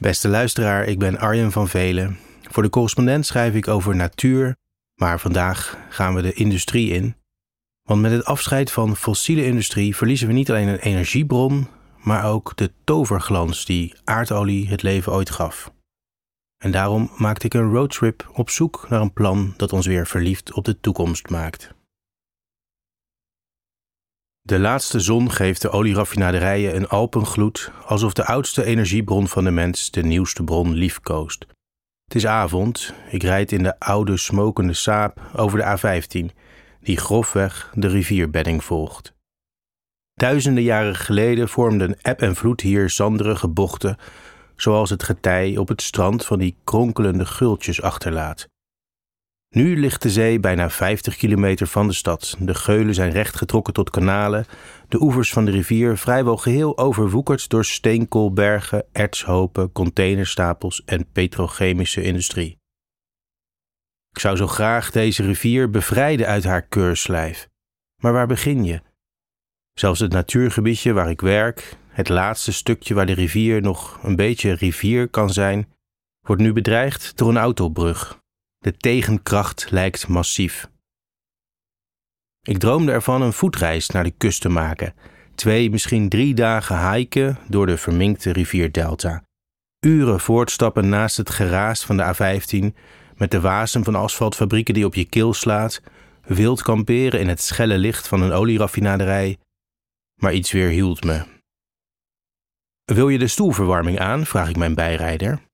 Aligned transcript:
Beste 0.00 0.28
luisteraar, 0.28 0.84
ik 0.84 0.98
ben 0.98 1.18
Arjen 1.18 1.52
van 1.52 1.68
Velen. 1.68 2.18
Voor 2.42 2.62
de 2.62 2.70
correspondent 2.70 3.26
schrijf 3.26 3.54
ik 3.54 3.68
over 3.68 3.96
natuur, 3.96 4.56
maar 4.94 5.20
vandaag 5.20 5.78
gaan 5.88 6.14
we 6.14 6.22
de 6.22 6.32
industrie 6.32 6.90
in. 6.90 7.16
Want 7.82 8.00
met 8.00 8.10
het 8.10 8.24
afscheid 8.24 8.72
van 8.72 8.96
fossiele 8.96 9.44
industrie 9.44 9.96
verliezen 9.96 10.26
we 10.26 10.32
niet 10.32 10.50
alleen 10.50 10.68
een 10.68 10.78
energiebron, 10.78 11.68
maar 11.96 12.24
ook 12.24 12.56
de 12.56 12.72
toverglans 12.84 13.64
die 13.64 13.94
aardolie 14.04 14.68
het 14.68 14.82
leven 14.82 15.12
ooit 15.12 15.30
gaf. 15.30 15.72
En 16.58 16.70
daarom 16.70 17.10
maakte 17.16 17.46
ik 17.46 17.54
een 17.54 17.72
roadtrip 17.72 18.30
op 18.32 18.50
zoek 18.50 18.86
naar 18.88 19.00
een 19.00 19.12
plan 19.12 19.54
dat 19.56 19.72
ons 19.72 19.86
weer 19.86 20.06
verliefd 20.06 20.52
op 20.52 20.64
de 20.64 20.80
toekomst 20.80 21.30
maakt. 21.30 21.74
De 24.50 24.58
laatste 24.58 25.00
zon 25.00 25.30
geeft 25.30 25.62
de 25.62 25.70
olieraffinaderijen 25.70 26.76
een 26.76 26.88
alpengloed, 26.88 27.70
alsof 27.86 28.12
de 28.12 28.24
oudste 28.24 28.64
energiebron 28.64 29.28
van 29.28 29.44
de 29.44 29.50
mens 29.50 29.90
de 29.90 30.02
nieuwste 30.02 30.44
bron 30.44 30.72
liefkoost. 30.72 31.46
Het 32.04 32.14
is 32.14 32.26
avond, 32.26 32.94
ik 33.10 33.22
rijd 33.22 33.52
in 33.52 33.62
de 33.62 33.78
oude 33.78 34.16
smokende 34.16 34.72
saap 34.72 35.20
over 35.36 35.58
de 35.58 35.78
A15, 35.78 36.36
die 36.80 36.96
grofweg 36.96 37.70
de 37.74 37.88
rivierbedding 37.88 38.64
volgt. 38.64 39.14
Duizenden 40.14 40.62
jaren 40.62 40.96
geleden 40.96 41.48
vormden 41.48 42.00
eb 42.02 42.22
en 42.22 42.36
vloed 42.36 42.60
hier 42.60 42.90
zanderige 42.90 43.48
bochten, 43.48 43.96
zoals 44.56 44.90
het 44.90 45.02
getij 45.02 45.56
op 45.56 45.68
het 45.68 45.82
strand 45.82 46.26
van 46.26 46.38
die 46.38 46.56
kronkelende 46.64 47.26
gultjes 47.26 47.82
achterlaat. 47.82 48.48
Nu 49.54 49.76
ligt 49.76 50.02
de 50.02 50.10
zee 50.10 50.40
bijna 50.40 50.70
50 50.70 51.16
kilometer 51.16 51.66
van 51.66 51.86
de 51.86 51.92
stad. 51.92 52.36
De 52.38 52.54
geulen 52.54 52.94
zijn 52.94 53.10
rechtgetrokken 53.10 53.72
tot 53.72 53.90
kanalen, 53.90 54.46
de 54.88 55.02
oevers 55.02 55.32
van 55.32 55.44
de 55.44 55.50
rivier 55.50 55.96
vrijwel 55.96 56.36
geheel 56.36 56.78
overwoekerd 56.78 57.48
door 57.48 57.64
steenkoolbergen, 57.64 58.84
ertshopen, 58.92 59.72
containerstapels 59.72 60.84
en 60.84 61.10
petrochemische 61.12 62.02
industrie. 62.02 62.58
Ik 64.10 64.18
zou 64.18 64.36
zo 64.36 64.46
graag 64.46 64.90
deze 64.90 65.22
rivier 65.22 65.70
bevrijden 65.70 66.26
uit 66.26 66.44
haar 66.44 66.62
keurslijf. 66.62 67.48
Maar 68.02 68.12
waar 68.12 68.26
begin 68.26 68.64
je? 68.64 68.80
Zelfs 69.72 70.00
het 70.00 70.12
natuurgebiedje 70.12 70.92
waar 70.92 71.10
ik 71.10 71.20
werk, 71.20 71.76
het 71.88 72.08
laatste 72.08 72.52
stukje 72.52 72.94
waar 72.94 73.06
de 73.06 73.12
rivier 73.12 73.62
nog 73.62 74.02
een 74.02 74.16
beetje 74.16 74.52
rivier 74.52 75.08
kan 75.08 75.30
zijn, 75.30 75.72
wordt 76.20 76.42
nu 76.42 76.52
bedreigd 76.52 77.16
door 77.16 77.28
een 77.28 77.36
autobrug 77.36 78.19
de 78.60 78.76
tegenkracht 78.76 79.70
lijkt 79.70 80.08
massief. 80.08 80.70
Ik 82.42 82.58
droomde 82.58 82.92
ervan 82.92 83.22
een 83.22 83.32
voetreis 83.32 83.88
naar 83.88 84.04
de 84.04 84.10
kust 84.10 84.40
te 84.40 84.48
maken. 84.48 84.94
Twee, 85.34 85.70
misschien 85.70 86.08
drie 86.08 86.34
dagen 86.34 86.92
hiken 86.92 87.38
door 87.48 87.66
de 87.66 87.76
verminkte 87.76 88.32
rivierdelta. 88.32 89.22
Uren 89.86 90.20
voortstappen 90.20 90.88
naast 90.88 91.16
het 91.16 91.30
geraas 91.30 91.84
van 91.84 91.96
de 91.96 92.14
A15 92.14 92.76
met 93.16 93.30
de 93.30 93.40
wasem 93.40 93.84
van 93.84 93.94
asfaltfabrieken 93.94 94.74
die 94.74 94.84
op 94.84 94.94
je 94.94 95.04
keel 95.04 95.34
slaat. 95.34 95.82
Wild 96.22 96.62
kamperen 96.62 97.20
in 97.20 97.28
het 97.28 97.40
schelle 97.40 97.78
licht 97.78 98.08
van 98.08 98.22
een 98.22 98.32
olieraffinaderij. 98.32 99.38
Maar 100.20 100.32
iets 100.34 100.52
weer 100.52 100.68
hield 100.68 101.04
me. 101.04 101.24
Wil 102.84 103.08
je 103.08 103.18
de 103.18 103.28
stoelverwarming 103.28 103.98
aan? 103.98 104.26
vraag 104.26 104.48
ik 104.48 104.56
mijn 104.56 104.74
bijrijder. 104.74 105.48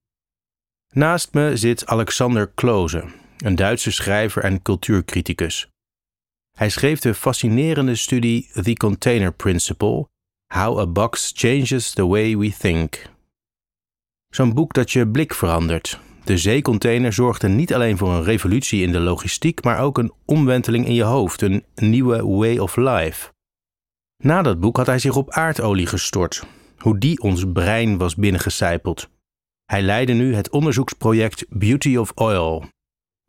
Naast 0.96 1.34
me 1.34 1.56
zit 1.56 1.86
Alexander 1.86 2.50
Kloze, 2.54 3.04
een 3.38 3.54
Duitse 3.54 3.90
schrijver 3.90 4.42
en 4.42 4.62
cultuurcriticus. 4.62 5.68
Hij 6.58 6.68
schreef 6.68 7.00
de 7.00 7.14
fascinerende 7.14 7.94
studie 7.94 8.50
The 8.62 8.72
Container 8.72 9.32
Principle: 9.32 10.08
How 10.54 10.78
a 10.78 10.86
Box 10.86 11.32
Changes 11.34 11.92
the 11.92 12.06
Way 12.06 12.36
We 12.36 12.52
Think. 12.58 13.10
Zo'n 14.28 14.54
boek 14.54 14.72
dat 14.72 14.90
je 14.90 15.08
blik 15.08 15.34
verandert. 15.34 16.00
De 16.24 16.38
zeecontainer 16.38 17.12
zorgde 17.12 17.48
niet 17.48 17.74
alleen 17.74 17.96
voor 17.96 18.10
een 18.10 18.24
revolutie 18.24 18.82
in 18.82 18.92
de 18.92 19.00
logistiek, 19.00 19.64
maar 19.64 19.80
ook 19.80 19.98
een 19.98 20.12
omwenteling 20.24 20.86
in 20.86 20.94
je 20.94 21.02
hoofd, 21.02 21.42
een 21.42 21.64
nieuwe 21.74 22.26
way 22.26 22.58
of 22.58 22.76
life. 22.76 23.32
Na 24.22 24.42
dat 24.42 24.60
boek 24.60 24.76
had 24.76 24.86
hij 24.86 24.98
zich 24.98 25.16
op 25.16 25.30
aardolie 25.30 25.86
gestort, 25.86 26.42
hoe 26.78 26.98
die 26.98 27.20
ons 27.20 27.44
brein 27.52 27.98
was 27.98 28.14
binnengecijpeld. 28.14 29.08
Hij 29.66 29.82
leidde 29.82 30.12
nu 30.12 30.34
het 30.34 30.50
onderzoeksproject 30.50 31.44
Beauty 31.48 31.96
of 31.96 32.12
Oil 32.14 32.64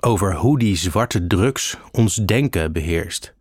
over 0.03 0.35
hoe 0.35 0.59
die 0.59 0.75
zwarte 0.75 1.27
drugs 1.27 1.77
ons 1.91 2.15
denken 2.15 2.71
beheerst. 2.71 3.35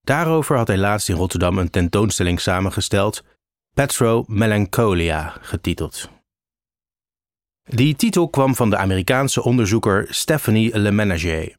Daarover 0.00 0.56
had 0.56 0.66
hij 0.66 0.78
laatst 0.78 1.08
in 1.08 1.16
Rotterdam 1.16 1.58
een 1.58 1.70
tentoonstelling 1.70 2.40
samengesteld, 2.40 3.24
Petro 3.74 4.24
Melancholia 4.26 5.38
getiteld. 5.40 6.10
Die 7.62 7.96
titel 7.96 8.28
kwam 8.28 8.54
van 8.54 8.70
de 8.70 8.76
Amerikaanse 8.76 9.42
onderzoeker 9.42 10.06
Stephanie 10.10 10.78
Le 10.78 11.54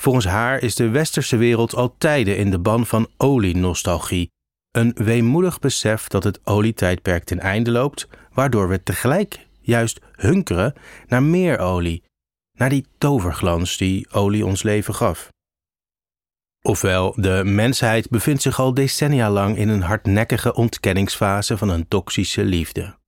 Volgens 0.00 0.24
haar 0.24 0.62
is 0.62 0.74
de 0.74 0.88
westerse 0.88 1.36
wereld 1.36 1.74
al 1.74 1.94
tijden 1.98 2.36
in 2.36 2.50
de 2.50 2.58
ban 2.58 2.86
van 2.86 3.08
olienostalgie, 3.16 4.30
een 4.70 4.92
weemoedig 4.94 5.58
besef 5.58 6.08
dat 6.08 6.24
het 6.24 6.40
olietijdperk 6.46 7.24
ten 7.24 7.38
einde 7.38 7.70
loopt, 7.70 8.08
waardoor 8.32 8.68
we 8.68 8.82
tegelijk 8.82 9.46
juist 9.62 10.00
hunkeren 10.12 10.74
naar 11.06 11.22
meer 11.22 11.58
olie, 11.58 12.02
naar 12.52 12.68
die 12.68 12.86
toverglans 12.98 13.76
die 13.76 14.10
olie 14.10 14.46
ons 14.46 14.62
leven 14.62 14.94
gaf. 14.94 15.28
Ofwel, 16.62 17.14
de 17.16 17.42
mensheid 17.44 18.10
bevindt 18.10 18.42
zich 18.42 18.58
al 18.58 18.74
decennia 18.74 19.30
lang 19.30 19.56
in 19.56 19.68
een 19.68 19.82
hardnekkige 19.82 20.54
ontkenningsfase 20.54 21.58
van 21.58 21.68
een 21.68 21.88
toxische 21.88 22.44
liefde. 22.44 22.98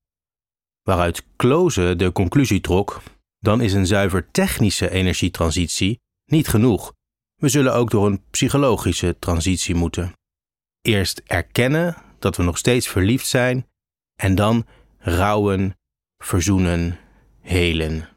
Waaruit 0.83 1.27
Kloze 1.37 1.97
de 1.97 2.13
conclusie 2.13 2.61
trok: 2.61 3.03
dan 3.39 3.61
is 3.61 3.73
een 3.73 3.87
zuiver 3.87 4.31
technische 4.31 4.91
energietransitie 4.91 6.01
niet 6.25 6.49
genoeg. 6.49 6.93
We 7.35 7.49
zullen 7.49 7.75
ook 7.75 7.91
door 7.91 8.07
een 8.07 8.23
psychologische 8.31 9.19
transitie 9.19 9.75
moeten. 9.75 10.13
Eerst 10.81 11.23
erkennen 11.25 11.97
dat 12.19 12.37
we 12.37 12.43
nog 12.43 12.59
steeds 12.59 12.89
verliefd 12.89 13.27
zijn 13.27 13.67
en 14.15 14.35
dan 14.35 14.67
rouwen 14.99 15.79
verzoenen, 16.25 16.99
helen. 17.41 18.09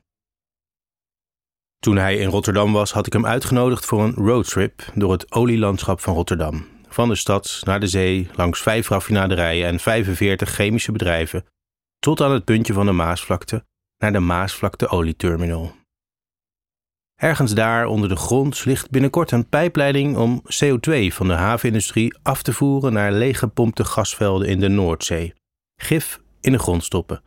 Toen 1.80 1.98
hij 1.98 2.18
in 2.18 2.30
Rotterdam 2.30 2.74
was, 2.74 2.92
had 2.92 3.06
ik 3.06 3.14
hem 3.14 3.26
uitgenodigd 3.26 3.86
voor 3.86 4.04
een 4.04 4.14
roadtrip 4.14 4.92
door 4.96 5.12
het 5.12 5.32
olielandschap 5.32 6.00
van 6.00 6.14
Rotterdam. 6.14 6.68
Van 6.88 7.10
de 7.10 7.16
stad 7.16 7.62
naar 7.64 7.80
de 7.80 7.88
zee, 7.88 8.30
langs 8.36 8.62
vijf 8.62 8.90
raffinaderijen 8.90 9.68
en 9.68 9.80
45 9.80 10.50
chemische 10.50 10.92
bedrijven, 10.92 11.46
tot 12.00 12.22
aan 12.22 12.32
het 12.32 12.46
puntje 12.46 12.74
van 12.74 12.86
de 12.86 12.92
Maasvlakte, 12.92 13.66
naar 13.98 14.12
de 14.12 14.20
Maasvlakte 14.20 14.88
Olieterminal. 14.88 15.76
Ergens 17.16 17.54
daar 17.54 17.86
onder 17.86 18.10
de 18.10 18.16
grond 18.16 18.66
ligt 18.66 18.90
binnenkort 18.90 19.32
een 19.32 19.50
pijpleiding 19.50 20.18
om 20.18 20.42
CO2 20.42 21.08
van 21.08 21.28
de 21.28 21.34
havenindustrie 21.34 22.18
af 22.24 22.42
te 22.42 22.54
voeren 22.54 22.94
naar 22.94 23.12
leeggepompte 23.12 23.86
gasvelden 23.86 24.48
in 24.48 24.60
de 24.60 24.68
Noordzee. 24.68 25.34
Gif 25.82 26.22
in 26.42 26.52
de 26.52 26.60
grond 26.60 26.84
stoppen. 26.84 27.22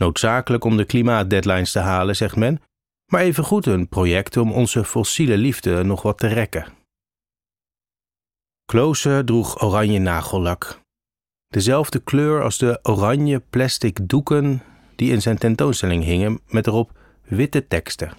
Noodzakelijk 0.00 0.64
om 0.64 0.76
de 0.76 0.84
klimaatdeadlines 0.84 1.72
te 1.72 1.78
halen, 1.78 2.16
zegt 2.16 2.36
men, 2.36 2.62
maar 3.06 3.20
evengoed 3.20 3.66
een 3.66 3.88
project 3.88 4.36
om 4.36 4.52
onze 4.52 4.84
fossiele 4.84 5.36
liefde 5.36 5.82
nog 5.82 6.02
wat 6.02 6.18
te 6.18 6.26
rekken. 6.26 6.66
Kloose 8.64 9.22
droeg 9.24 9.62
oranje 9.62 9.98
nagellak. 9.98 10.80
Dezelfde 11.48 11.98
kleur 11.98 12.42
als 12.42 12.58
de 12.58 12.78
oranje 12.82 13.40
plastic 13.40 14.08
doeken 14.08 14.62
die 14.96 15.12
in 15.12 15.22
zijn 15.22 15.38
tentoonstelling 15.38 16.04
hingen 16.04 16.40
met 16.46 16.66
erop 16.66 16.98
witte 17.22 17.66
teksten. 17.66 18.12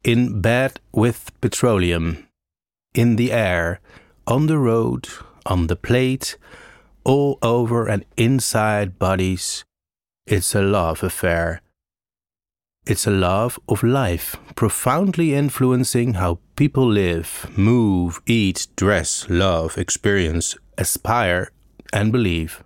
In 0.00 0.40
bed 0.40 0.80
with 0.90 1.22
petroleum. 1.38 2.28
In 2.90 3.16
the 3.16 3.32
air. 3.32 3.80
On 4.24 4.46
the 4.46 4.54
road. 4.54 5.24
On 5.42 5.66
the 5.66 5.76
plate. 5.76 6.38
All 7.02 7.36
over 7.40 7.90
and 7.90 8.04
inside 8.14 8.90
bodies. 8.98 9.68
It's 10.24 10.54
a 10.54 10.62
love 10.62 11.06
affair. 11.06 11.60
It's 12.84 13.06
a 13.06 13.10
love 13.10 13.58
of 13.64 13.82
life, 13.82 14.38
profoundly 14.54 15.34
influencing 15.34 16.14
how 16.14 16.38
people 16.54 16.86
live, 16.86 17.48
move, 17.56 18.20
eat, 18.24 18.68
dress, 18.74 19.26
love, 19.28 19.80
experience, 19.80 20.58
aspire 20.74 21.50
and 21.92 22.10
believe. 22.10 22.64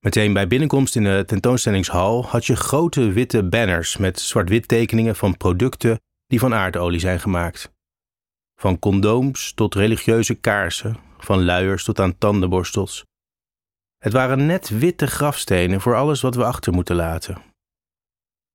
Meteen 0.00 0.32
bij 0.32 0.46
binnenkomst 0.46 0.96
in 0.96 1.04
de 1.04 1.22
tentoonstellingshal 1.26 2.24
had 2.24 2.46
je 2.46 2.56
grote 2.56 3.12
witte 3.12 3.44
banners 3.44 3.96
met 3.96 4.20
zwart-wit 4.20 4.68
tekeningen 4.68 5.16
van 5.16 5.36
producten 5.36 6.00
die 6.26 6.38
van 6.38 6.54
aardolie 6.54 7.00
zijn 7.00 7.20
gemaakt. 7.20 7.72
Van 8.60 8.78
condooms 8.78 9.52
tot 9.52 9.74
religieuze 9.74 10.34
kaarsen, 10.34 10.96
van 11.18 11.44
luiers 11.44 11.84
tot 11.84 12.00
aan 12.00 12.18
tandenborstels. 12.18 13.04
Het 14.06 14.14
waren 14.14 14.46
net 14.46 14.68
witte 14.68 15.06
grafstenen 15.06 15.80
voor 15.80 15.96
alles 15.96 16.20
wat 16.20 16.34
we 16.34 16.44
achter 16.44 16.72
moeten 16.72 16.96
laten. 16.96 17.42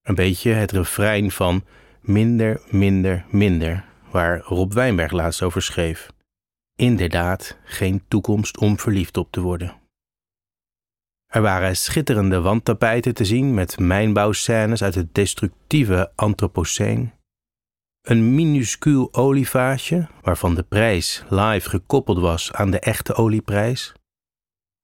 Een 0.02 0.16
beetje 0.16 0.52
het 0.52 0.72
refrein 0.72 1.32
van 1.32 1.66
minder, 2.02 2.62
minder, 2.70 3.26
minder, 3.30 3.86
waar 4.12 4.40
Rob 4.40 4.74
Wijnberg 4.74 5.12
laatst 5.12 5.42
over 5.42 5.62
schreef. 5.62 6.12
Inderdaad, 6.76 7.58
geen 7.64 8.04
toekomst 8.08 8.58
om 8.58 8.80
verliefd 8.80 9.18
op 9.18 9.32
te 9.32 9.42
worden. 9.42 9.76
Er 11.26 11.42
waren 11.42 11.78
schitterende 11.78 12.42
wandtapijten 12.42 13.14
te 13.14 13.26
zien 13.26 13.54
met 13.54 13.80
mijnbouwscènes 13.80 14.84
uit 14.84 14.96
het 14.96 15.14
destructieve 15.14 16.12
Anthropoceen. 16.16 17.12
Een 18.02 18.36
minuscuul 18.36 19.14
olievaatje, 19.14 20.08
waarvan 20.22 20.56
de 20.56 20.64
prijs 20.64 21.24
live 21.30 21.70
gekoppeld 21.70 22.20
was 22.20 22.54
aan 22.54 22.72
de 22.72 22.80
echte 22.80 23.14
olieprijs. 23.14 23.94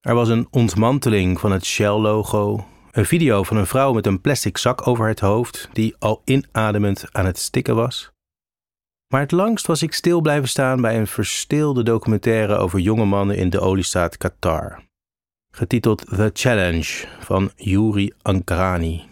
Er 0.07 0.15
was 0.15 0.29
een 0.29 0.47
ontmanteling 0.51 1.39
van 1.39 1.51
het 1.51 1.65
Shell-logo, 1.65 2.65
een 2.91 3.05
video 3.05 3.43
van 3.43 3.57
een 3.57 3.67
vrouw 3.67 3.93
met 3.93 4.05
een 4.05 4.21
plastic 4.21 4.57
zak 4.57 4.87
over 4.87 5.07
het 5.07 5.19
hoofd 5.19 5.69
die 5.73 5.95
al 5.99 6.21
inademend 6.25 7.05
aan 7.11 7.25
het 7.25 7.37
stikken 7.37 7.75
was. 7.75 8.11
Maar 9.07 9.21
het 9.21 9.31
langst 9.31 9.67
was 9.67 9.81
ik 9.81 9.93
stil 9.93 10.21
blijven 10.21 10.49
staan 10.49 10.81
bij 10.81 10.97
een 10.97 11.07
verstilde 11.07 11.83
documentaire 11.83 12.55
over 12.55 12.79
jonge 12.79 13.05
mannen 13.05 13.37
in 13.37 13.49
de 13.49 13.59
oliestaat 13.59 14.17
Qatar, 14.17 14.83
getiteld 15.53 16.05
The 16.05 16.29
Challenge 16.33 17.07
van 17.19 17.51
Yuri 17.55 18.13
Ankarani. 18.21 19.05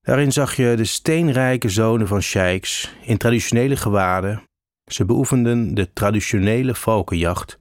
Daarin 0.00 0.32
zag 0.32 0.56
je 0.56 0.74
de 0.76 0.84
steenrijke 0.84 1.68
zonen 1.68 2.06
van 2.06 2.20
sheiks 2.20 2.94
in 3.02 3.16
traditionele 3.16 3.76
gewaden. 3.76 4.42
Ze 4.90 5.04
beoefenden 5.04 5.74
de 5.74 5.92
traditionele 5.92 6.74
valkenjacht 6.74 7.58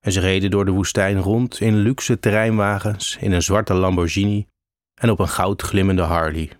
en 0.00 0.12
ze 0.12 0.20
reden 0.20 0.50
door 0.50 0.64
de 0.64 0.70
woestijn 0.70 1.18
rond 1.18 1.60
in 1.60 1.76
luxe 1.76 2.18
terreinwagens, 2.18 3.16
in 3.16 3.32
een 3.32 3.42
zwarte 3.42 3.74
Lamborghini 3.74 4.46
en 5.00 5.10
op 5.10 5.18
een 5.18 5.28
goudglimmende 5.28 6.02
Harley. 6.02 6.50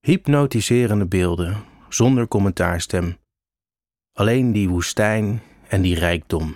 Hypnotiserende 0.00 1.06
beelden, 1.06 1.64
zonder 1.88 2.28
commentaarstem. 2.28 3.16
Alleen 4.12 4.52
die 4.52 4.68
woestijn 4.68 5.42
en 5.68 5.82
die 5.82 5.94
rijkdom. 5.94 6.54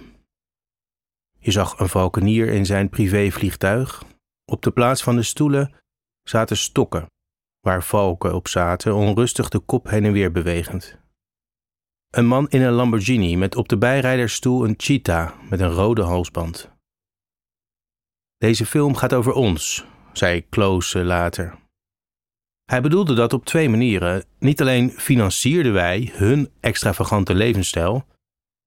Je 1.38 1.50
zag 1.50 1.78
een 1.78 1.88
valkenier 1.88 2.48
in 2.48 2.66
zijn 2.66 2.88
privévliegtuig. 2.88 4.02
Op 4.44 4.62
de 4.62 4.70
plaats 4.70 5.02
van 5.02 5.16
de 5.16 5.22
stoelen 5.22 5.74
zaten 6.22 6.56
stokken, 6.56 7.06
waar 7.60 7.82
valken 7.82 8.34
op 8.34 8.48
zaten, 8.48 8.94
onrustig 8.94 9.48
de 9.48 9.58
kop 9.58 9.88
heen 9.88 10.04
en 10.04 10.12
weer 10.12 10.32
bewegend. 10.32 11.01
Een 12.12 12.26
man 12.26 12.48
in 12.48 12.62
een 12.62 12.72
Lamborghini 12.72 13.36
met 13.36 13.56
op 13.56 13.68
de 13.68 13.78
bijrijdersstoel 13.78 14.64
een 14.64 14.74
cheetah 14.76 15.30
met 15.50 15.60
een 15.60 15.70
rode 15.70 16.02
halsband. 16.02 16.70
Deze 18.38 18.66
film 18.66 18.94
gaat 18.94 19.12
over 19.12 19.32
ons, 19.32 19.84
zei 20.12 20.48
Kloose 20.48 21.04
later. 21.04 21.58
Hij 22.64 22.80
bedoelde 22.80 23.14
dat 23.14 23.32
op 23.32 23.44
twee 23.44 23.68
manieren. 23.68 24.24
Niet 24.38 24.60
alleen 24.60 24.90
financierden 24.90 25.72
wij 25.72 26.10
hun 26.12 26.50
extravagante 26.60 27.34
levensstijl, 27.34 28.06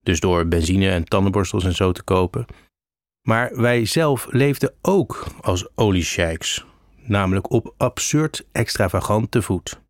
dus 0.00 0.20
door 0.20 0.48
benzine 0.48 0.90
en 0.90 1.04
tandenborstels 1.04 1.64
en 1.64 1.74
zo 1.74 1.92
te 1.92 2.02
kopen, 2.02 2.46
maar 3.28 3.56
wij 3.56 3.84
zelf 3.84 4.26
leefden 4.30 4.74
ook 4.82 5.26
als 5.40 5.68
oliesheiks, 5.74 6.64
namelijk 6.96 7.50
op 7.50 7.74
absurd 7.76 8.46
extravagante 8.52 9.42
voet. 9.42 9.80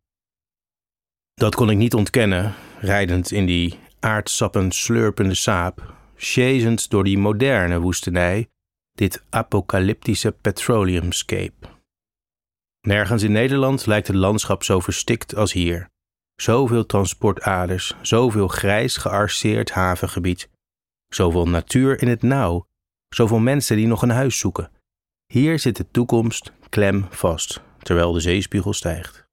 Dat 1.33 1.55
kon 1.55 1.69
ik 1.69 1.77
niet 1.77 1.93
ontkennen, 1.93 2.55
rijdend 2.79 3.31
in 3.31 3.45
die 3.45 3.79
aardsappen 3.99 4.71
slurpende 4.71 5.35
saap, 5.35 5.93
chasend 6.15 6.89
door 6.89 7.03
die 7.03 7.17
moderne 7.17 7.79
woestenij, 7.79 8.47
dit 8.95 9.23
apocalyptische 9.29 10.31
petroleumscape. 10.31 11.67
Nergens 12.81 13.23
in 13.23 13.31
Nederland 13.31 13.85
lijkt 13.85 14.07
het 14.07 14.15
landschap 14.15 14.63
zo 14.63 14.79
verstikt 14.79 15.35
als 15.35 15.53
hier. 15.53 15.89
Zoveel 16.35 16.85
transportaders, 16.85 17.95
zoveel 18.01 18.47
grijs 18.47 18.97
gearseerd 18.97 19.71
havengebied, 19.71 20.49
zoveel 21.07 21.47
natuur 21.47 22.01
in 22.01 22.07
het 22.07 22.21
nauw, 22.21 22.65
zoveel 23.09 23.39
mensen 23.39 23.75
die 23.75 23.87
nog 23.87 24.01
een 24.01 24.09
huis 24.09 24.37
zoeken. 24.37 24.71
Hier 25.33 25.59
zit 25.59 25.75
de 25.75 25.85
toekomst 25.91 26.51
klem 26.69 27.05
vast, 27.09 27.61
terwijl 27.79 28.11
de 28.11 28.19
zeespiegel 28.19 28.73
stijgt. 28.73 29.26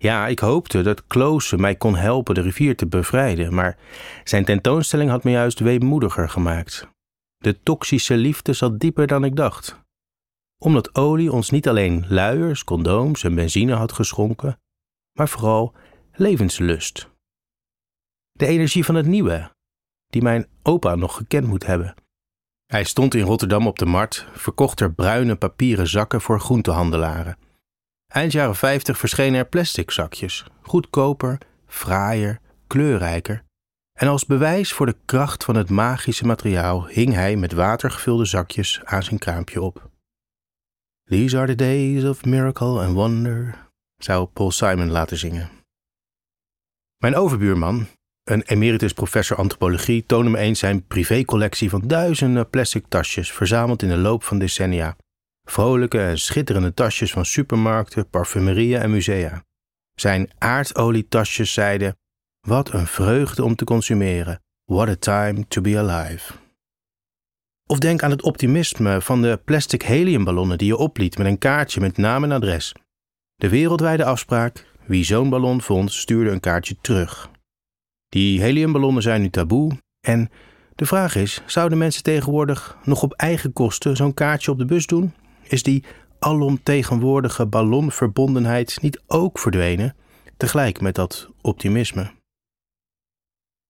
Ja, 0.00 0.26
ik 0.26 0.38
hoopte 0.38 0.82
dat 0.82 1.06
Kloose 1.06 1.56
mij 1.56 1.76
kon 1.76 1.96
helpen 1.96 2.34
de 2.34 2.40
rivier 2.40 2.76
te 2.76 2.86
bevrijden, 2.86 3.54
maar 3.54 3.78
zijn 4.24 4.44
tentoonstelling 4.44 5.10
had 5.10 5.24
me 5.24 5.30
juist 5.30 5.58
weemoediger 5.58 6.28
gemaakt. 6.28 6.88
De 7.36 7.62
toxische 7.62 8.16
liefde 8.16 8.52
zat 8.52 8.80
dieper 8.80 9.06
dan 9.06 9.24
ik 9.24 9.36
dacht. 9.36 9.80
Omdat 10.58 10.94
olie 10.94 11.32
ons 11.32 11.50
niet 11.50 11.68
alleen 11.68 12.04
luiers, 12.08 12.64
condooms 12.64 13.24
en 13.24 13.34
benzine 13.34 13.74
had 13.74 13.92
geschonken, 13.92 14.60
maar 15.12 15.28
vooral 15.28 15.74
levenslust. 16.12 17.08
De 18.32 18.46
energie 18.46 18.84
van 18.84 18.94
het 18.94 19.06
nieuwe, 19.06 19.50
die 20.06 20.22
mijn 20.22 20.46
opa 20.62 20.94
nog 20.94 21.16
gekend 21.16 21.46
moet 21.46 21.66
hebben. 21.66 21.94
Hij 22.66 22.84
stond 22.84 23.14
in 23.14 23.24
Rotterdam 23.24 23.66
op 23.66 23.78
de 23.78 23.86
markt, 23.86 24.26
verkocht 24.32 24.80
er 24.80 24.92
bruine 24.92 25.36
papieren 25.36 25.88
zakken 25.88 26.20
voor 26.20 26.40
groentehandelaren. 26.40 27.47
Eind 28.08 28.32
jaren 28.32 28.56
50 28.56 28.98
verschenen 28.98 29.38
er 29.38 29.46
plastic 29.46 29.90
zakjes, 29.90 30.44
goedkoper, 30.60 31.38
fraaier, 31.66 32.40
kleurrijker. 32.66 33.44
En 33.98 34.08
als 34.08 34.26
bewijs 34.26 34.72
voor 34.72 34.86
de 34.86 34.96
kracht 35.04 35.44
van 35.44 35.54
het 35.54 35.70
magische 35.70 36.26
materiaal 36.26 36.86
hing 36.86 37.14
hij 37.14 37.36
met 37.36 37.52
water 37.52 37.90
gevulde 37.90 38.24
zakjes 38.24 38.80
aan 38.84 39.02
zijn 39.02 39.18
kraampje 39.18 39.62
op. 39.62 39.90
These 41.04 41.38
are 41.38 41.46
the 41.46 41.54
days 41.54 42.04
of 42.04 42.24
miracle 42.24 42.80
and 42.80 42.94
wonder, 42.94 43.68
zou 43.96 44.26
Paul 44.26 44.50
Simon 44.50 44.90
laten 44.90 45.16
zingen. 45.16 45.50
Mijn 46.96 47.16
overbuurman, 47.16 47.86
een 48.24 48.42
emeritus 48.42 48.92
professor 48.92 49.36
antropologie, 49.36 50.06
toonde 50.06 50.30
me 50.30 50.38
eens 50.38 50.58
zijn 50.58 50.86
privécollectie 50.86 51.70
van 51.70 51.88
duizenden 51.88 52.50
plastic 52.50 52.84
tasjes 52.88 53.32
verzameld 53.32 53.82
in 53.82 53.88
de 53.88 53.96
loop 53.96 54.22
van 54.22 54.38
decennia 54.38 54.96
Vrolijke 55.50 56.00
en 56.00 56.18
schitterende 56.18 56.74
tasjes 56.74 57.12
van 57.12 57.24
supermarkten, 57.24 58.08
parfumerieën 58.10 58.80
en 58.80 58.90
musea. 58.90 59.44
Zijn 59.94 60.30
aardolietasjes 60.38 61.52
zeiden: 61.52 61.96
Wat 62.40 62.72
een 62.72 62.86
vreugde 62.86 63.44
om 63.44 63.54
te 63.54 63.64
consumeren. 63.64 64.42
What 64.64 64.88
a 64.88 64.96
time 64.96 65.48
to 65.48 65.60
be 65.60 65.78
alive. 65.78 66.32
Of 67.66 67.78
denk 67.78 68.02
aan 68.02 68.10
het 68.10 68.22
optimisme 68.22 69.00
van 69.00 69.22
de 69.22 69.40
plastic 69.44 69.82
heliumballonnen 69.82 70.58
die 70.58 70.66
je 70.66 70.76
opliet 70.76 71.18
met 71.18 71.26
een 71.26 71.38
kaartje 71.38 71.80
met 71.80 71.96
naam 71.96 72.24
en 72.24 72.32
adres. 72.32 72.74
De 73.34 73.48
wereldwijde 73.48 74.04
afspraak: 74.04 74.66
wie 74.86 75.04
zo'n 75.04 75.30
ballon 75.30 75.62
vond, 75.62 75.92
stuurde 75.92 76.30
een 76.30 76.40
kaartje 76.40 76.76
terug. 76.80 77.30
Die 78.08 78.40
heliumballonnen 78.40 79.02
zijn 79.02 79.20
nu 79.20 79.30
taboe 79.30 79.78
en 80.00 80.30
de 80.74 80.86
vraag 80.86 81.14
is: 81.14 81.42
zouden 81.46 81.78
mensen 81.78 82.02
tegenwoordig 82.02 82.76
nog 82.84 83.02
op 83.02 83.12
eigen 83.12 83.52
kosten 83.52 83.96
zo'n 83.96 84.14
kaartje 84.14 84.50
op 84.50 84.58
de 84.58 84.64
bus 84.64 84.86
doen 84.86 85.12
is 85.48 85.62
die 85.62 85.84
alomtegenwoordige 86.18 87.46
ballonverbondenheid 87.46 88.78
niet 88.80 89.02
ook 89.06 89.38
verdwenen, 89.38 89.96
tegelijk 90.36 90.80
met 90.80 90.94
dat 90.94 91.30
optimisme. 91.40 92.10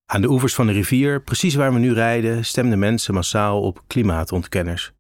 Aan 0.07 0.21
de 0.21 0.29
oevers 0.29 0.55
van 0.55 0.67
de 0.67 0.73
rivier, 0.73 1.23
precies 1.23 1.55
waar 1.55 1.73
we 1.73 1.79
nu 1.79 1.93
rijden, 1.93 2.45
stemden 2.45 2.79
mensen 2.79 3.15
massaal 3.15 3.63
op 3.63 3.83
klimaatontkenners. 3.87 4.93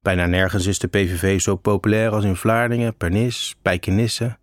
Bijna 0.00 0.26
nergens 0.26 0.66
is 0.66 0.78
de 0.78 0.88
PVV 0.88 1.40
zo 1.40 1.56
populair 1.56 2.10
als 2.10 2.24
in 2.24 2.36
Vlaardingen, 2.36 2.96
Pernis, 2.96 3.56
Pijkenisse. 3.62 4.38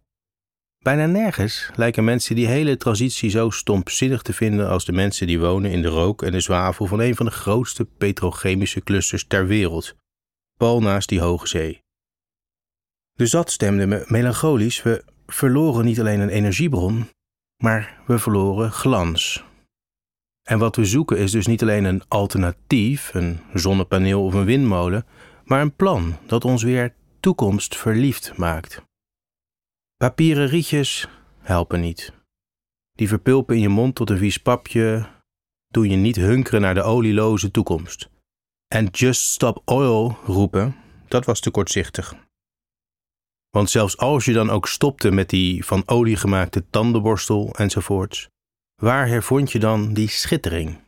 Bijna 0.80 1.06
nergens 1.06 1.70
lijken 1.76 2.04
mensen 2.04 2.36
die 2.36 2.48
hele 2.48 2.78
transitie 2.78 3.30
zo 3.30 3.50
stompzinnig 3.50 4.22
te 4.22 4.34
vinden 4.34 4.70
als 4.70 4.86
de 4.86 4.92
mensen 4.92 5.28
die 5.28 5.40
wonen 5.40 5.72
in 5.72 5.82
de 5.82 5.88
rook 5.88 6.24
en 6.24 6.32
de 6.32 6.40
zwavel 6.40 6.86
van 6.86 7.00
een 7.00 7.16
van 7.16 7.26
de 7.26 7.32
grootste 7.32 7.86
petrochemische 7.86 8.82
clusters 8.82 9.28
ter 9.28 9.48
wereld, 9.48 9.96
pal 10.62 10.82
naast 10.82 11.10
die 11.10 11.20
hoge 11.20 11.48
zee. 11.48 11.84
Dus 13.14 13.32
dat 13.32 13.52
stemde 13.52 13.88
me 13.88 14.04
melancholisch. 14.08 14.84
We 14.84 15.04
verloren 15.26 15.86
niet 15.86 16.00
alleen 16.00 16.20
een 16.20 16.30
energiebron, 16.30 17.10
maar 17.64 18.02
we 18.08 18.20
verloren 18.20 18.72
glans. 18.72 19.44
En 20.42 20.60
wat 20.60 20.76
we 20.76 20.86
zoeken 20.86 21.18
is 21.18 21.32
dus 21.32 21.48
niet 21.48 21.62
alleen 21.62 21.84
een 21.84 22.04
alternatief, 22.08 23.14
een 23.14 23.40
zonnepaneel 23.54 24.24
of 24.24 24.34
een 24.34 24.46
windmolen, 24.46 25.06
maar 25.44 25.62
een 25.62 25.76
plan 25.76 26.18
dat 26.26 26.46
ons 26.46 26.64
weer 26.64 26.96
toekomstverliefd 27.20 28.38
maakt. 28.38 28.82
Papieren 29.98 30.48
rietjes 30.48 31.08
helpen 31.40 31.80
niet. 31.80 32.14
Die 32.92 33.08
verpulpen 33.08 33.56
in 33.56 33.62
je 33.62 33.70
mond 33.70 33.96
tot 33.96 34.10
een 34.10 34.18
vies 34.18 34.38
papje, 34.38 35.08
doen 35.68 35.90
je 35.90 35.96
niet 35.96 36.16
hunkeren 36.16 36.62
naar 36.62 36.74
de 36.74 36.84
olieloze 36.84 37.52
toekomst. 37.52 38.10
En 38.72 38.86
just 38.86 39.22
stop 39.22 39.62
oil 39.66 40.18
roepen, 40.26 40.76
dat 41.08 41.26
was 41.26 41.40
te 41.40 41.52
kortzichtig. 41.52 42.16
Want 43.50 43.70
zelfs 43.70 43.98
als 43.98 44.26
je 44.26 44.34
dan 44.34 44.50
ook 44.50 44.68
stopte 44.68 45.12
met 45.12 45.30
die 45.30 45.66
van 45.66 45.84
olie 45.86 46.16
gemaakte 46.16 46.70
tandenborstel 46.70 47.54
enzovoorts, 47.56 48.30
waar 48.76 49.08
hervond 49.08 49.52
je 49.52 49.60
dan 49.60 49.94
die 49.94 50.10
schittering? 50.10 50.80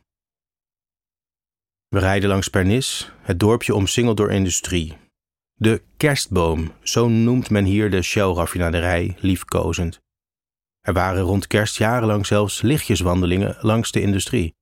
We 1.88 1.98
rijden 1.98 2.28
langs 2.28 2.48
Pernis, 2.48 3.12
het 3.20 3.40
dorpje 3.40 3.74
omsingeld 3.74 4.16
door 4.16 4.30
industrie. 4.30 4.96
De 5.54 5.82
kerstboom, 5.96 6.72
zo 6.82 7.08
noemt 7.08 7.50
men 7.50 7.64
hier 7.64 7.90
de 7.90 8.02
Shell-raffinaderij 8.02 9.16
liefkozend. 9.20 10.00
Er 10.80 10.92
waren 10.92 11.22
rond 11.22 11.46
kerst 11.46 11.76
jarenlang 11.76 12.26
zelfs 12.26 12.62
lichtjeswandelingen 12.62 13.56
langs 13.60 13.90
de 13.90 14.00
industrie. 14.00 14.54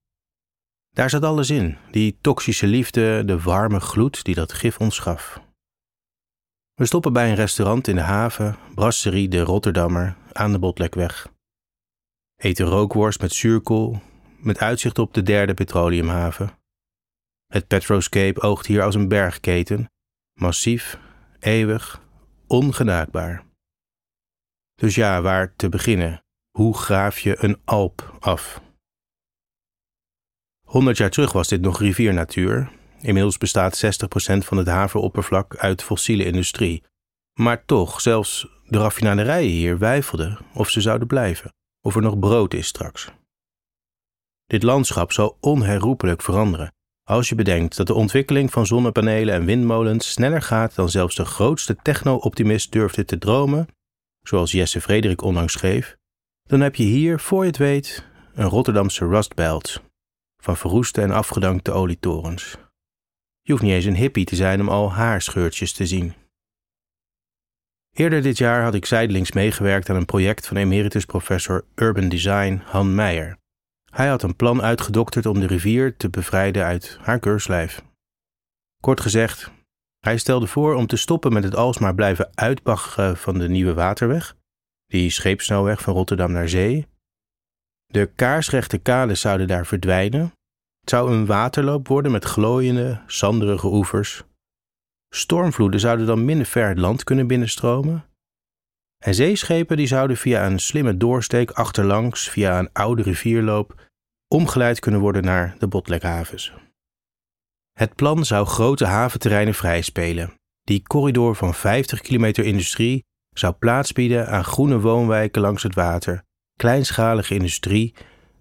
Daar 0.93 1.11
zat 1.11 1.23
alles 1.23 1.51
in, 1.51 1.77
die 1.91 2.19
toxische 2.21 2.67
liefde, 2.67 3.25
de 3.25 3.41
warme 3.41 3.81
gloed 3.81 4.25
die 4.25 4.35
dat 4.35 4.53
gif 4.53 4.79
ons 4.79 4.99
gaf. 4.99 5.41
We 6.75 6.87
stoppen 6.87 7.13
bij 7.13 7.29
een 7.29 7.35
restaurant 7.35 7.89
in 7.89 7.95
de 7.95 8.01
haven, 8.01 8.57
Brasserie 8.75 9.29
de 9.29 9.41
Rotterdammer, 9.41 10.17
aan 10.33 10.53
de 10.53 10.59
Botlekweg. 10.59 11.29
Eten 12.37 12.67
rookworst 12.67 13.21
met 13.21 13.33
zuurkool, 13.33 14.01
met 14.37 14.59
uitzicht 14.59 14.99
op 14.99 15.15
de 15.15 15.23
derde 15.23 15.55
petroleumhaven. 15.55 16.51
Het 17.47 17.67
Petroscape 17.67 18.41
oogt 18.41 18.67
hier 18.67 18.83
als 18.83 18.95
een 18.95 19.09
bergketen, 19.09 19.91
massief, 20.33 20.99
eeuwig, 21.39 22.03
ongenaakbaar. 22.47 23.45
Dus 24.75 24.95
ja, 24.95 25.23
waar 25.23 25.57
te 25.57 25.69
beginnen? 25.69 26.25
Hoe 26.51 26.79
graaf 26.79 27.19
je 27.19 27.45
een 27.45 27.61
Alp 27.65 28.17
af? 28.21 28.61
Honderd 30.73 30.97
jaar 30.97 31.11
terug 31.11 31.33
was 31.33 31.49
dit 31.49 31.61
nog 31.61 31.81
riviernatuur. 31.81 32.71
Inmiddels 33.01 33.39
bestaat 33.39 33.85
60% 33.85 33.89
van 34.39 34.57
het 34.57 34.67
havenoppervlak 34.67 35.57
uit 35.57 35.83
fossiele 35.83 36.25
industrie. 36.25 36.83
Maar 37.35 37.65
toch, 37.65 38.01
zelfs 38.01 38.49
de 38.67 38.79
raffinaderijen 38.79 39.51
hier 39.51 39.79
weifelden 39.79 40.39
of 40.55 40.71
ze 40.71 40.81
zouden 40.81 41.07
blijven, 41.07 41.53
of 41.81 41.97
er 41.97 42.03
nog 42.03 42.19
brood 42.19 42.55
is 42.55 42.67
straks. 42.67 43.11
Dit 44.47 44.63
landschap 44.63 45.13
zal 45.13 45.37
onherroepelijk 45.41 46.23
veranderen 46.23 46.73
als 47.05 47.29
je 47.29 47.35
bedenkt 47.35 47.77
dat 47.77 47.87
de 47.87 47.95
ontwikkeling 47.95 48.51
van 48.51 48.67
zonnepanelen 48.67 49.35
en 49.35 49.45
windmolens 49.45 50.11
sneller 50.11 50.43
gaat 50.43 50.75
dan 50.75 50.89
zelfs 50.89 51.15
de 51.15 51.25
grootste 51.25 51.77
techno-optimist 51.83 52.73
durfde 52.73 53.05
te 53.05 53.19
dromen, 53.19 53.69
zoals 54.23 54.53
Jesse 54.53 54.81
Frederik 54.81 55.23
onlangs 55.23 55.53
schreef, 55.53 55.97
dan 56.43 56.61
heb 56.61 56.75
je 56.75 56.85
hier, 56.85 57.21
voor 57.21 57.41
je 57.41 57.47
het 57.47 57.59
weet, 57.59 58.07
een 58.35 58.49
Rotterdamse 58.49 59.07
rustbelt 59.07 59.83
van 60.43 60.57
verroeste 60.57 61.01
en 61.01 61.11
afgedankte 61.11 61.73
olietorens. 61.73 62.57
Je 63.41 63.53
hoeft 63.53 63.65
niet 63.65 63.73
eens 63.73 63.85
een 63.85 63.97
hippie 63.97 64.25
te 64.25 64.37
zijn 64.37 64.61
om 64.61 64.69
al 64.69 64.93
haarscheurtjes 64.93 65.73
te 65.73 65.87
zien. 65.87 66.15
Eerder 67.93 68.23
dit 68.23 68.39
jaar 68.39 68.63
had 68.63 68.75
ik 68.75 68.87
zijdelings 68.87 69.33
meegewerkt 69.33 69.91
aan 69.91 69.97
een 69.97 70.05
project 70.05 70.47
van 70.47 70.57
emeritus 70.57 71.05
professor 71.05 71.65
Urban 71.75 72.09
Design 72.09 72.63
Han 72.65 72.95
Meijer. 72.95 73.39
Hij 73.91 74.09
had 74.09 74.23
een 74.23 74.37
plan 74.37 74.63
uitgedokterd 74.63 75.27
om 75.27 75.41
de 75.41 75.47
rivier 75.47 75.97
te 75.97 76.11
bevrijden 76.11 76.65
uit 76.65 76.99
haar 77.01 77.19
keurslijf. 77.19 77.83
Kort 78.81 79.01
gezegd, 79.01 79.51
hij 80.01 80.19
stelde 80.19 80.47
voor 80.47 80.75
om 80.75 80.87
te 80.87 80.97
stoppen 80.97 81.33
met 81.33 81.45
het 81.45 81.57
alsmaar 81.57 81.95
blijven 81.95 82.31
uitbaggeren 82.35 83.17
van 83.17 83.39
de 83.39 83.49
nieuwe 83.49 83.75
waterweg, 83.75 84.37
die 84.87 85.11
scheepsnelweg 85.11 85.81
van 85.81 85.95
Rotterdam 85.95 86.33
naar 86.33 86.49
zee. 86.49 86.87
De 87.93 88.07
kaarsrechte 88.07 88.79
kades 88.79 89.21
zouden 89.21 89.47
daar 89.47 89.67
verdwijnen. 89.67 90.33
Het 90.81 90.91
zou 90.91 91.13
een 91.13 91.27
waterloop 91.27 91.89
worden 91.89 92.13
met 92.13 92.25
glooiende, 92.25 93.01
zanderige 93.07 93.67
oevers. 93.67 94.23
Stormvloeden 95.15 95.81
zouden 95.81 96.07
dan 96.07 96.25
minder 96.25 96.47
ver 96.47 96.69
het 96.69 96.79
land 96.79 97.05
kunnen 97.05 97.27
binnenstromen. 97.27 98.05
En 99.05 99.15
zeeschepen 99.15 99.77
die 99.77 99.87
zouden 99.87 100.17
via 100.17 100.47
een 100.47 100.59
slimme 100.59 100.97
doorsteek 100.97 101.51
achterlangs, 101.51 102.29
via 102.29 102.59
een 102.59 102.73
oude 102.73 103.03
rivierloop, 103.03 103.91
omgeleid 104.29 104.81
kunnen 104.81 105.01
worden 105.01 105.25
naar 105.25 105.57
de 105.59 105.69
Botlekhavens. 105.69 106.53
Het 107.73 107.95
plan 107.95 108.25
zou 108.25 108.47
grote 108.47 108.85
haventerreinen 108.85 109.55
vrijspelen. 109.55 110.35
Die 110.63 110.83
corridor 110.83 111.37
van 111.37 111.55
50 111.55 112.01
kilometer 112.01 112.45
industrie 112.45 113.05
zou 113.35 113.53
plaats 113.53 113.93
bieden 113.93 114.29
aan 114.29 114.45
groene 114.45 114.81
woonwijken 114.81 115.43
langs 115.43 115.63
het 115.63 115.75
water, 115.75 116.25
kleinschalige 116.63 117.35
industrie, 117.35 117.95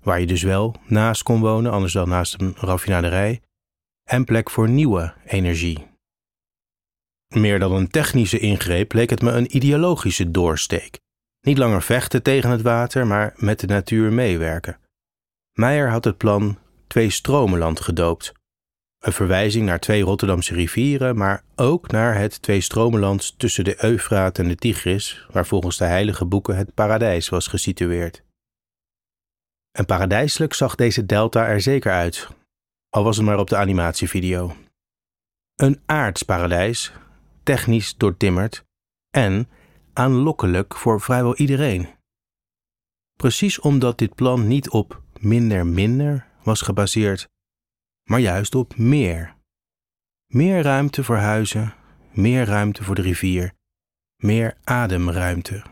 waar 0.03 0.19
je 0.19 0.27
dus 0.27 0.41
wel 0.41 0.75
naast 0.85 1.23
kon 1.23 1.39
wonen, 1.39 1.71
anders 1.71 1.93
dan 1.93 2.09
naast 2.09 2.41
een 2.41 2.55
raffinaderij, 2.57 3.41
en 4.09 4.25
plek 4.25 4.49
voor 4.49 4.69
nieuwe 4.69 5.13
energie. 5.25 5.87
Meer 7.27 7.59
dan 7.59 7.71
een 7.71 7.87
technische 7.87 8.39
ingreep 8.39 8.93
leek 8.93 9.09
het 9.09 9.21
me 9.21 9.31
een 9.31 9.55
ideologische 9.55 10.31
doorsteek. 10.31 10.99
Niet 11.41 11.57
langer 11.57 11.81
vechten 11.81 12.23
tegen 12.23 12.49
het 12.49 12.61
water, 12.61 13.07
maar 13.07 13.33
met 13.35 13.59
de 13.59 13.67
natuur 13.67 14.13
meewerken. 14.13 14.79
Meijer 15.53 15.89
had 15.89 16.03
het 16.03 16.17
plan 16.17 16.57
Twee 16.87 17.09
Stromenland 17.09 17.79
gedoopt. 17.79 18.33
Een 19.01 19.13
verwijzing 19.13 19.65
naar 19.65 19.79
twee 19.79 20.01
Rotterdamse 20.03 20.53
rivieren, 20.53 21.17
maar 21.17 21.43
ook 21.55 21.91
naar 21.91 22.17
het 22.17 22.41
Twee 22.41 22.61
Stromenland 22.61 23.39
tussen 23.39 23.63
de 23.63 23.83
Eufraat 23.83 24.39
en 24.39 24.47
de 24.47 24.55
Tigris, 24.55 25.25
waar 25.31 25.45
volgens 25.45 25.77
de 25.77 25.85
heilige 25.85 26.25
boeken 26.25 26.57
het 26.57 26.73
paradijs 26.73 27.29
was 27.29 27.47
gesitueerd. 27.47 28.23
En 29.71 29.85
paradijselijk 29.85 30.53
zag 30.53 30.75
deze 30.75 31.05
delta 31.05 31.47
er 31.47 31.61
zeker 31.61 31.91
uit, 31.91 32.27
al 32.89 33.03
was 33.03 33.17
het 33.17 33.25
maar 33.25 33.39
op 33.39 33.49
de 33.49 33.57
animatievideo. 33.57 34.55
Een 35.55 35.81
aardsparadijs, 35.85 36.91
technisch 37.43 37.95
doortimmerd 37.97 38.63
en 39.09 39.49
aanlokkelijk 39.93 40.75
voor 40.75 41.01
vrijwel 41.01 41.35
iedereen. 41.35 41.89
Precies 43.17 43.59
omdat 43.59 43.97
dit 43.97 44.15
plan 44.15 44.47
niet 44.47 44.69
op 44.69 45.01
minder 45.19 45.65
minder 45.65 46.27
was 46.43 46.61
gebaseerd, 46.61 47.29
maar 48.11 48.19
juist 48.19 48.55
op 48.55 48.77
meer. 48.77 49.35
Meer 50.27 50.61
ruimte 50.61 51.03
voor 51.03 51.17
huizen, 51.17 51.73
meer 52.11 52.45
ruimte 52.45 52.83
voor 52.83 52.95
de 52.95 53.01
rivier, 53.01 53.53
meer 54.17 54.57
ademruimte. 54.63 55.63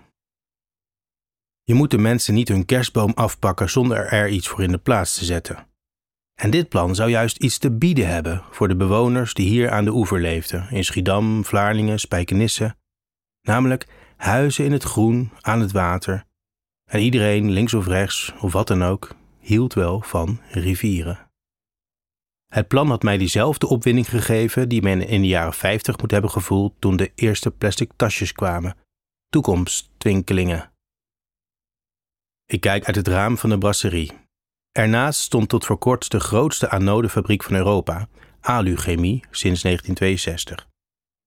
Je 1.63 1.73
moet 1.73 1.91
de 1.91 1.97
mensen 1.97 2.33
niet 2.33 2.47
hun 2.47 2.65
kerstboom 2.65 3.11
afpakken 3.15 3.69
zonder 3.69 4.05
er 4.05 4.29
iets 4.29 4.47
voor 4.47 4.63
in 4.63 4.71
de 4.71 4.77
plaats 4.77 5.17
te 5.17 5.25
zetten. 5.25 5.67
En 6.35 6.49
dit 6.49 6.69
plan 6.69 6.95
zou 6.95 7.09
juist 7.09 7.37
iets 7.37 7.57
te 7.57 7.71
bieden 7.71 8.07
hebben 8.07 8.43
voor 8.51 8.67
de 8.67 8.75
bewoners 8.75 9.33
die 9.33 9.47
hier 9.47 9.71
aan 9.71 9.85
de 9.85 9.93
oever 9.93 10.19
leefden, 10.19 10.67
in 10.71 10.83
Schiedam, 10.83 11.45
Vlaardingen, 11.45 11.99
Spijkenisse. 11.99 12.75
Namelijk 13.41 13.87
huizen 14.17 14.65
in 14.65 14.71
het 14.71 14.83
groen, 14.83 15.31
aan 15.41 15.59
het 15.59 15.71
water. 15.71 16.25
En 16.85 16.99
iedereen, 16.99 17.51
links 17.51 17.73
of 17.73 17.87
rechts, 17.87 18.33
of 18.39 18.53
wat 18.53 18.67
dan 18.67 18.83
ook, 18.83 19.15
hield 19.39 19.73
wel 19.73 20.01
van 20.01 20.39
rivieren. 20.51 21.28
Het 22.49 22.67
plan 22.67 22.87
had 22.87 23.03
mij 23.03 23.17
diezelfde 23.17 23.67
opwinding 23.67 24.09
gegeven 24.09 24.69
die 24.69 24.81
men 24.81 25.07
in 25.07 25.21
de 25.21 25.27
jaren 25.27 25.53
50 25.53 25.97
moet 25.97 26.11
hebben 26.11 26.29
gevoeld 26.29 26.73
toen 26.79 26.95
de 26.95 27.11
eerste 27.15 27.51
plastic 27.51 27.91
tasjes 27.95 28.31
kwamen. 28.31 28.75
Toekomsttwinkelingen. 29.27 30.71
Ik 32.45 32.61
kijk 32.61 32.85
uit 32.85 32.95
het 32.95 33.07
raam 33.07 33.37
van 33.37 33.49
de 33.49 33.57
brasserie. 33.57 34.11
Ernaast 34.71 35.19
stond 35.19 35.49
tot 35.49 35.65
voor 35.65 35.77
kort 35.77 36.11
de 36.11 36.19
grootste 36.19 36.69
anodefabriek 36.69 37.43
van 37.43 37.55
Europa, 37.55 38.09
Aluchemie, 38.41 39.23
sinds 39.31 39.61
1962. 39.61 40.67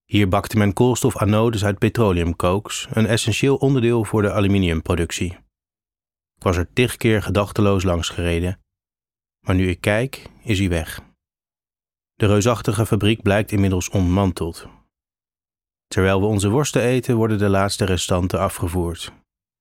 Hier 0.05 0.29
bakte 0.29 0.57
men 0.57 0.73
koolstofanodes 0.73 1.65
uit 1.65 1.79
petroleumkooks, 1.79 2.87
een 2.91 3.07
essentieel 3.07 3.57
onderdeel 3.57 4.05
voor 4.05 4.23
de 4.23 4.33
aluminiumproductie. 4.33 5.33
Ik 6.37 6.43
was 6.43 6.57
er 6.57 6.73
tig 6.73 6.97
keer 6.97 7.23
gedachteloos 7.23 7.83
langs 7.83 8.09
gereden, 8.09 8.61
maar 9.47 9.55
nu 9.55 9.69
ik 9.69 9.81
kijk, 9.81 10.31
is 10.43 10.59
hij 10.59 10.69
weg. 10.69 11.12
De 12.23 12.29
reusachtige 12.29 12.87
fabriek 12.87 13.23
blijkt 13.23 13.53
inmiddels 13.53 13.89
ontmanteld. 13.89 14.67
Terwijl 15.87 16.21
we 16.21 16.27
onze 16.27 16.49
worsten 16.49 16.83
eten, 16.83 17.17
worden 17.17 17.39
de 17.39 17.49
laatste 17.49 17.85
restanten 17.85 18.39
afgevoerd. 18.39 19.13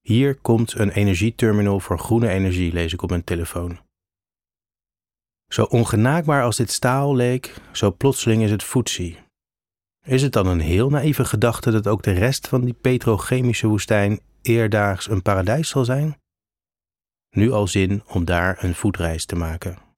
Hier 0.02 0.36
komt 0.36 0.80
een 0.80 0.90
energieterminal 0.90 1.80
voor 1.80 2.00
groene 2.00 2.30
energie, 2.30 2.74
lees 2.74 2.94
ik 2.94 3.02
op 3.02 3.10
mijn 3.10 3.24
telefoon. 3.24 3.80
Zo 5.48 5.64
ongenaakbaar 5.64 6.44
als 6.44 6.58
dit 6.58 6.72
staal 6.72 7.16
leek, 7.16 7.56
zo 7.72 7.92
plotseling 7.92 8.44
is 8.44 8.52
het 8.52 8.64
voetzie. 8.64 9.18
Is 10.06 10.22
het 10.22 10.34
dan 10.34 10.48
een 10.48 10.60
heel 10.60 10.90
naïeve 10.90 11.26
gedachte 11.26 11.72
dat 11.72 11.88
ook 11.88 12.04
de 12.04 12.12
rest 12.12 12.48
van 12.48 12.62
die 12.62 12.74
petrochemische 12.74 13.68
woestijn 13.68 14.20
eerdaags 14.42 15.10
een 15.10 15.22
paradijs 15.22 15.70
zal 15.70 15.86
zijn? 15.86 16.18
Nu 17.30 17.52
al 17.52 17.68
zin 17.68 18.04
om 18.08 18.26
daar 18.26 18.64
een 18.64 18.76
voetreis 18.76 19.26
te 19.26 19.36
maken. 19.36 19.91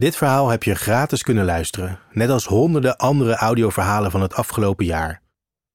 Dit 0.00 0.16
verhaal 0.16 0.48
heb 0.48 0.62
je 0.62 0.74
gratis 0.74 1.22
kunnen 1.22 1.44
luisteren, 1.44 1.98
net 2.12 2.30
als 2.30 2.46
honderden 2.46 2.96
andere 2.96 3.34
audioverhalen 3.36 4.10
van 4.10 4.20
het 4.20 4.34
afgelopen 4.34 4.84
jaar. 4.84 5.22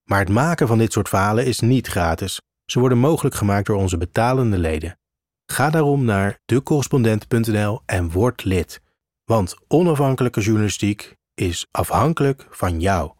Maar 0.03 0.19
het 0.19 0.29
maken 0.29 0.67
van 0.67 0.77
dit 0.77 0.91
soort 0.91 1.09
verhalen 1.09 1.45
is 1.45 1.59
niet 1.59 1.87
gratis. 1.87 2.41
Ze 2.65 2.79
worden 2.79 2.97
mogelijk 2.97 3.35
gemaakt 3.35 3.67
door 3.67 3.77
onze 3.77 3.97
betalende 3.97 4.57
leden. 4.57 4.99
Ga 5.45 5.69
daarom 5.69 6.05
naar 6.05 6.39
decorrespondent.nl 6.45 7.81
en 7.85 8.11
word 8.11 8.43
lid. 8.43 8.81
Want 9.23 9.55
onafhankelijke 9.67 10.41
journalistiek 10.41 11.15
is 11.33 11.67
afhankelijk 11.71 12.47
van 12.49 12.79
jou. 12.79 13.11